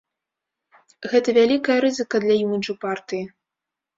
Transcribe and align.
Гэта 1.11 1.29
вялікая 1.39 1.77
рызыка 1.85 2.15
для 2.23 2.35
іміджу 2.45 2.73
партыі. 2.87 3.23